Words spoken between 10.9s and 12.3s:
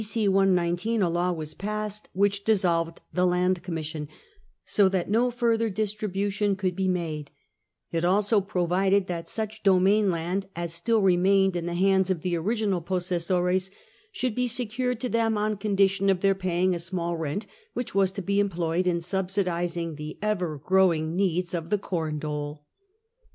remained in the hands of